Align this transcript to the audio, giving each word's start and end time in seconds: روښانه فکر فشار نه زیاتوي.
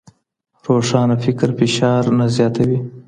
روښانه 0.65 1.15
فکر 1.23 1.49
فشار 1.57 2.03
نه 2.17 2.25
زیاتوي. 2.35 2.79